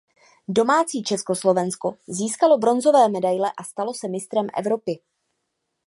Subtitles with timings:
[0.47, 4.99] Domácí Československo získalo bronzové medaile a stalo se mistrem Evropy.